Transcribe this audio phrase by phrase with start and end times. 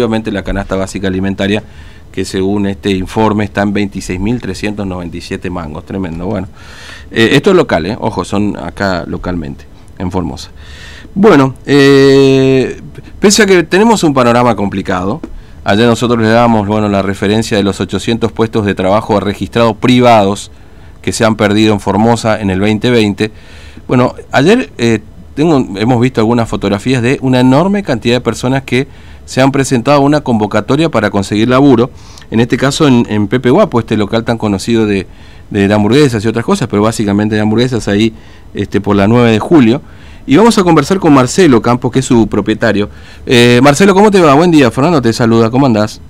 [0.00, 1.60] Obviamente la canasta básica alimentaria,
[2.12, 6.26] que según este informe está en 26.397 mangos, tremendo.
[6.26, 6.46] Bueno,
[7.10, 9.64] eh, esto es local, eh, ojo, son acá localmente,
[9.98, 10.50] en Formosa.
[11.16, 12.80] Bueno, eh,
[13.18, 15.20] pese a que tenemos un panorama complicado,
[15.64, 20.52] ayer nosotros le damos bueno, la referencia de los 800 puestos de trabajo registrados privados
[21.02, 23.32] que se han perdido en Formosa en el 2020.
[23.88, 24.70] Bueno, ayer
[25.34, 28.86] tengo, hemos visto algunas fotografías de una enorme cantidad de personas que
[29.28, 31.90] se han presentado una convocatoria para conseguir laburo,
[32.30, 35.06] en este caso en, Pepe Guapo, este local tan conocido de,
[35.50, 38.14] de, hamburguesas y otras cosas, pero básicamente de hamburguesas ahí
[38.54, 39.82] este, por la 9 de julio.
[40.26, 42.88] Y vamos a conversar con Marcelo Campos, que es su propietario.
[43.26, 44.32] Eh, Marcelo, ¿cómo te va?
[44.32, 46.00] Buen día, Fernando te saluda, ¿cómo andás?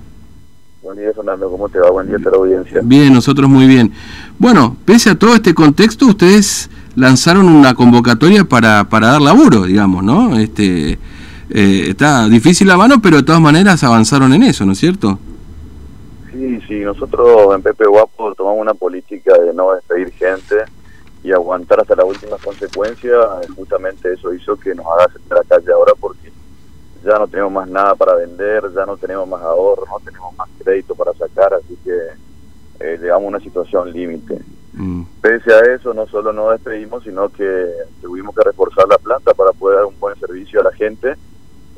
[0.81, 1.91] Buen día, Fernando, ¿cómo te va?
[1.91, 2.79] Buen día a la audiencia.
[2.81, 3.91] Bien, nosotros muy bien.
[4.37, 10.05] Bueno, pese a todo este contexto, ustedes lanzaron una convocatoria para, para dar laburo, digamos,
[10.05, 10.39] ¿no?
[10.39, 10.97] Este,
[11.49, 15.17] eh, está difícil la mano, pero de todas maneras avanzaron en eso, ¿no es cierto?
[16.31, 20.55] Sí, sí, nosotros en Pepe Guapo tomamos una política de no despedir gente
[21.23, 23.17] y aguantar hasta las últimas consecuencias,
[23.55, 26.31] justamente eso hizo que nos haga salir a la calle ahora porque
[27.03, 30.47] ya no tenemos más nada para vender, ya no tenemos más ahorro, no tenemos más
[30.63, 31.97] crédito para sacar, así que
[32.79, 34.39] eh, llegamos a una situación límite.
[34.73, 35.03] Mm.
[35.19, 37.65] Pese a eso, no solo nos despedimos, sino que
[38.01, 41.15] tuvimos que reforzar la planta para poder dar un buen servicio a la gente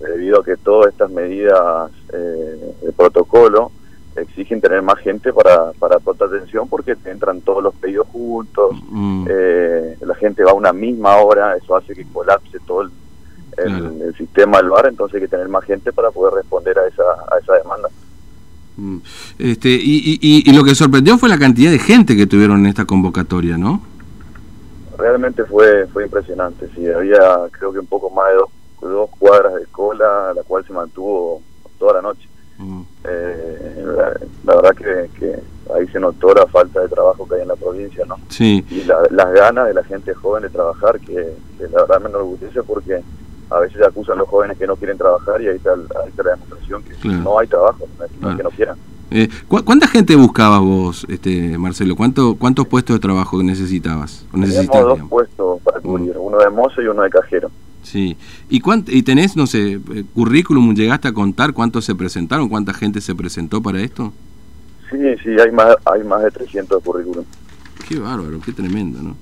[0.02, 3.72] debido a que todas estas medidas eh, de protocolo
[4.16, 8.76] exigen tener más gente para, para prestar atención porque te entran todos los pedidos juntos,
[8.90, 9.28] mm.
[9.30, 12.92] eh, la gente va a una misma hora, eso hace que colapse todo el,
[14.18, 17.38] sistema del bar, entonces hay que tener más gente para poder responder a esa, a
[17.38, 17.90] esa demanda.
[18.78, 18.98] Mm.
[19.38, 22.68] Este, y, y, y, lo que sorprendió fue la cantidad de gente que tuvieron en
[22.68, 23.82] esta convocatoria, ¿no?
[24.98, 27.20] Realmente fue fue impresionante, sí, había
[27.52, 28.50] creo que un poco más de dos
[28.82, 31.42] dos cuadras de cola, la cual se mantuvo
[31.78, 32.28] toda la noche.
[32.58, 32.82] Mm.
[33.04, 33.86] Eh,
[34.46, 35.40] la, verdad que,
[35.74, 38.18] ahí se notó la falta de trabajo que hay en la provincia, ¿no?
[38.30, 38.66] Sí.
[38.70, 43.02] Y las ganas de la gente joven de trabajar, que, la verdad me enorgullece porque
[43.50, 46.84] a veces acusan a los jóvenes que no quieren trabajar y ahí está, la demostración
[46.84, 48.78] que no hay trabajo, no es que no quieran.
[49.14, 51.98] Eh, ¿Cuánta gente buscabas vos, este Marcelo?
[51.98, 54.26] ¿Cuánto, ¿Cuántos puestos de trabajo necesitabas?
[54.32, 57.52] O dos puestos para cubrir, uno de mozo y uno de cajero.
[57.84, 58.16] Sí.
[58.50, 60.74] ¿Y, ¿Y tenés, no sé, eh, currículum?
[60.74, 62.48] ¿Llegaste a contar cuántos se presentaron?
[62.48, 64.14] ¿Cuánta gente se presentó para esto?
[64.90, 67.26] Sí, sí, hay más, hay más de 300 currículum.
[67.90, 69.18] Qué bárbaro, qué tremendo, ¿no?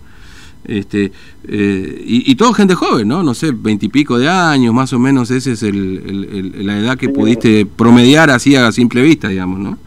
[0.66, 1.12] Este,
[1.48, 3.24] eh, y, y todo gente joven, ¿no?
[3.24, 7.66] No sé, veintipico de años, más o menos, esa es el, la edad que pudiste
[7.66, 9.78] promediar así a simple vista, digamos, ¿no?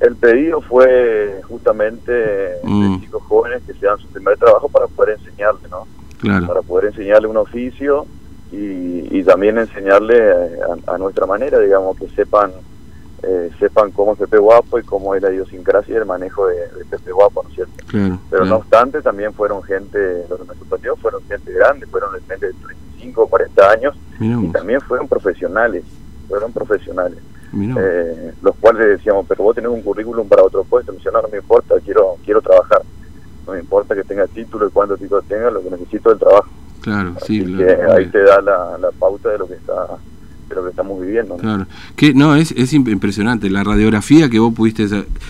[0.00, 3.00] El pedido fue justamente de mm.
[3.00, 5.86] chicos jóvenes que se dan su primer trabajo para poder enseñarle, ¿no?
[6.46, 8.06] para poder enseñarle un oficio
[8.50, 12.50] y, también enseñarle eh, a, nuestra manera, digamos, que sepan
[13.28, 16.56] eh, sepan cómo es Pepe Guapo y cómo es la idiosincrasia y el manejo de,
[16.88, 17.74] Pepe Guapo, ¿no es cierto?
[18.30, 22.46] Pero no obstante, también fueron gente, lo que me sorprendió, fueron gente grande, fueron gente
[22.46, 25.84] de 35 o 40 años y también fueron profesionales,
[26.28, 27.18] fueron profesionales.
[27.54, 31.28] Eh, los cuales decíamos, pero vos tenés un currículum para otro puesto, me no, no
[31.28, 32.82] me importa, quiero quiero trabajar
[33.48, 36.20] no me importa que tenga título y cuánto título tenga, lo que necesito es el
[36.20, 36.48] trabajo.
[36.82, 37.40] Claro, sí.
[37.90, 39.86] ahí te da la, pauta de lo que está
[40.48, 41.36] de lo que estamos viviendo.
[41.36, 41.66] Claro,
[41.96, 44.86] que no, es, es impresionante la radiografía que vos pudiste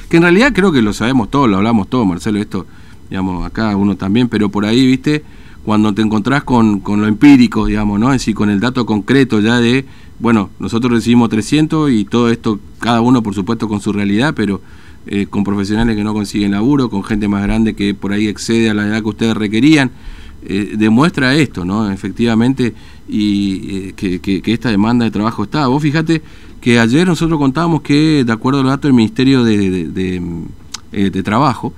[0.09, 2.67] que en realidad creo que lo sabemos todos, lo hablamos todos, Marcelo, esto,
[3.11, 5.25] digamos, acá uno también, pero por ahí, viste,
[5.65, 8.09] cuando te encontrás con, con lo empírico, digamos, ¿no?
[8.09, 9.85] Es decir, con el dato concreto ya de,
[10.19, 14.61] bueno, nosotros recibimos 300 y todo esto, cada uno por supuesto con su realidad, pero
[15.07, 18.69] eh, con profesionales que no consiguen laburo, con gente más grande que por ahí excede
[18.69, 19.91] a la edad que ustedes requerían.
[20.43, 21.91] Eh, demuestra esto, ¿no?
[21.91, 22.75] Efectivamente,
[23.09, 25.67] y eh, que, esta demanda de trabajo está.
[25.67, 26.23] Vos fíjate
[26.61, 29.89] que ayer nosotros contábamos que, de acuerdo al dato del Ministerio de,
[30.91, 31.73] de, Trabajo,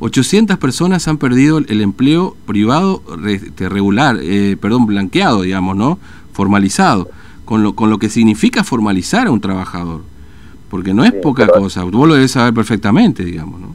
[0.00, 4.18] 800 personas han perdido el empleo privado este, regular,
[4.60, 5.98] perdón, blanqueado, digamos, ¿no?
[6.32, 7.10] Formalizado,
[7.44, 10.02] con lo, con lo que significa formalizar a un trabajador
[10.72, 13.74] porque no es poca cosa, vos lo debes saber perfectamente, digamos, ¿no?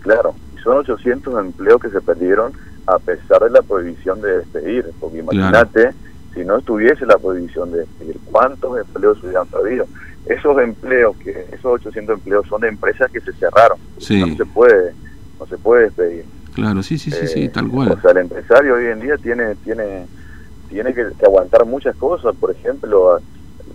[0.00, 2.52] Claro, y son 800 empleos que se perdieron
[2.86, 5.92] a pesar de la prohibición de despedir, porque imagínate,
[6.34, 9.86] si no estuviese la prohibición de despedir, ¿cuántos empleos se hubieran perdido?
[10.26, 14.00] Esos empleos, que esos 800 empleos son de empresas que se cerraron, no
[14.36, 14.94] se puede,
[15.38, 16.24] no se puede despedir.
[16.54, 17.92] Claro, sí, sí, sí, sí, eh, tal cual.
[17.92, 20.06] O sea, el empresario hoy en día tiene, tiene,
[20.68, 23.20] tiene que aguantar muchas cosas, por ejemplo,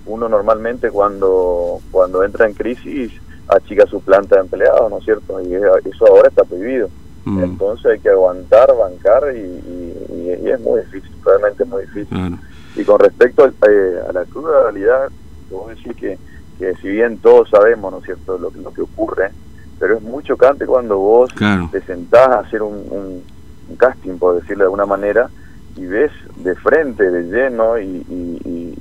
[0.06, 3.12] uno normalmente cuando, cuando entra en crisis
[3.48, 5.42] achica su planta de empleados, ¿no es cierto?
[5.42, 6.90] Y eso ahora está prohibido.
[7.30, 7.44] Mm.
[7.44, 12.38] Entonces hay que aguantar, bancar y, es muy difícil, realmente muy difícil.
[12.76, 15.10] Y con respecto eh, a la cruda realidad,
[15.52, 16.18] vos decís que,
[16.58, 19.32] que si bien todos sabemos, ¿no es cierto?, lo, lo que ocurre,
[19.80, 21.30] pero es muy chocante cuando vos
[21.72, 25.30] te sentás a hacer un, un, casting, por decirlo de alguna manera,
[25.76, 28.76] y ves de frente, de lleno, y,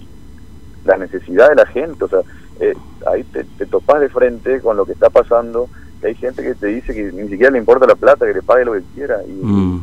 [0.85, 2.21] la necesidad de la gente, o sea,
[2.61, 2.75] eh,
[3.07, 5.69] ahí te, te topás de frente con lo que está pasando,
[6.03, 8.65] hay gente que te dice que ni siquiera le importa la plata, que le pague
[8.65, 9.33] lo que quiera, y...
[9.45, 9.83] Mm,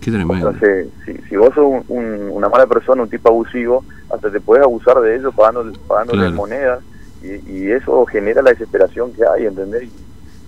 [0.00, 0.50] qué tremendo.
[0.50, 5.00] Entonces, si, si vos sos una mala persona, un tipo abusivo, hasta te puedes abusar
[5.00, 6.80] de ellos pagando, pagando monedas,
[7.22, 9.88] y, y, eso genera la desesperación que hay, ¿entendés?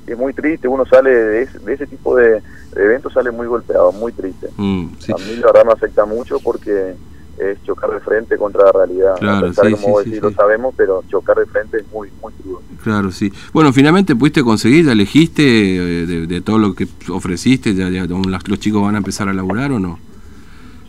[0.06, 2.42] es muy triste, uno sale de ese, de ese tipo de,
[2.76, 4.48] eventos, sale muy golpeado, muy triste.
[4.56, 6.94] Mm, A mí la verdad me afecta mucho porque
[7.38, 9.16] es chocar de frente contra la realidad.
[9.18, 12.62] Claro, sí, como sí, lo sabemos, pero chocar de frente es muy, muy crudo.
[12.82, 13.32] Claro, sí.
[13.52, 18.60] Bueno, finalmente pudiste conseguir, ya elegiste eh, de, todo lo que ofreciste, ya, ya los
[18.60, 19.98] chicos van a empezar a laburar o no?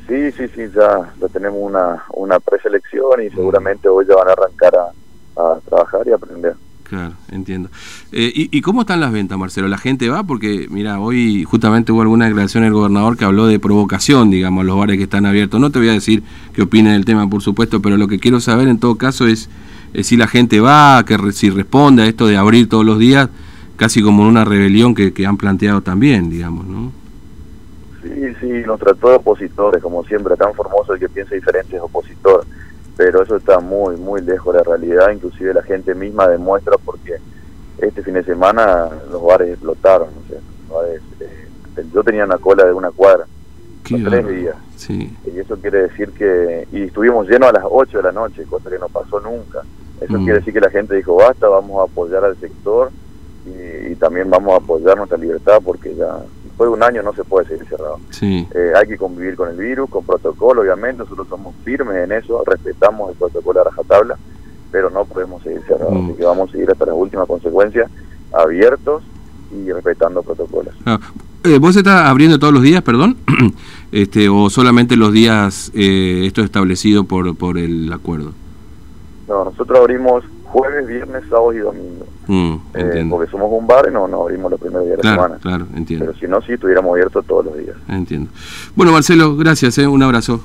[0.07, 3.35] Sí, sí, sí, ya, ya tenemos una, una preselección y mm.
[3.35, 6.55] seguramente hoy ya van a arrancar a, a trabajar y aprender.
[6.87, 7.69] Claro, entiendo.
[8.13, 9.67] Eh, y, cómo están las ventas, Marcelo?
[9.67, 10.23] ¿La gente va?
[10.23, 14.77] Porque, mira, hoy justamente hubo alguna declaración del gobernador que habló de provocación, digamos, los
[14.77, 15.59] bares que están abiertos.
[15.59, 16.23] No te voy a decir
[16.53, 19.49] qué opina del tema, por supuesto, pero lo que quiero saber en todo caso es,
[20.01, 23.29] si la gente va, que si responde a esto de abrir todos los días,
[23.75, 26.93] casi como una rebelión que, que han planteado también, digamos, ¿no?
[28.01, 28.09] Sí,
[28.39, 32.45] sí, nos trató de opositores, como siempre, tan formoso el que piensa diferente es opositor
[32.97, 37.17] pero eso está muy, muy lejos de la realidad, inclusive la gente misma demuestra porque
[37.77, 40.09] este fin de semana los bares explotaron,
[40.89, 40.99] eh,
[41.93, 43.25] yo tenía una cola de una cuadra,
[43.83, 44.55] tres días,
[44.89, 48.69] y eso quiere decir que, y estuvimos llenos a las 8 de la noche, cosa
[48.69, 49.61] que no pasó nunca,
[50.01, 50.23] eso mm.
[50.23, 52.89] quiere decir que la gente dijo, basta, vamos a apoyar al sector,
[53.45, 56.19] y, también vamos a apoyar nuestra libertad porque ya
[56.57, 57.99] después de un año no se puede seguir cerrado.
[58.19, 62.43] Eh, hay que convivir con el virus, con protocolo, obviamente, nosotros somos firmes en eso,
[62.47, 64.17] respetamos el protocolo a rajatabla,
[64.71, 66.05] pero no podemos seguir cerrados, mm.
[66.05, 67.91] así que vamos a seguir hasta las últimas consecuencias,
[68.33, 69.03] abiertos
[69.51, 70.73] y respetando protocolos.
[70.83, 70.99] Ah,
[71.43, 73.17] eh, ¿Vos estás abriendo todos los días, perdón?
[73.91, 78.31] este ¿O solamente los días eh, esto establecido por, por el acuerdo?
[79.27, 82.05] No, nosotros abrimos jueves, viernes, sábado y domingo.
[82.27, 85.09] Mm, eh, porque somos un bar y no, no abrimos los primeros días de la
[85.11, 85.37] semana.
[85.41, 86.05] Claro, entiendo.
[86.05, 87.75] Pero si no, sí estuviéramos abiertos todos los días.
[87.87, 88.31] Entiendo.
[88.75, 90.41] Bueno, Marcelo, gracias, eh, un abrazo.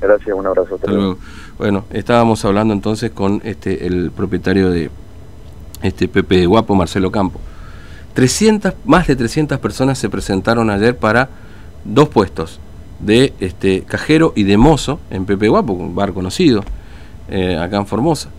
[0.00, 0.74] Gracias, un abrazo.
[0.74, 1.18] Hasta, luego.
[1.58, 4.90] Bueno, estábamos hablando entonces con este el propietario de
[5.82, 7.40] este Pepe Guapo, Marcelo Campo.
[8.14, 11.28] 300, más de 300 personas se presentaron ayer para
[11.84, 12.60] dos puestos
[13.00, 16.62] de este cajero y de mozo en Pepe Guapo, un bar conocido
[17.28, 18.30] eh, acá en Formosa.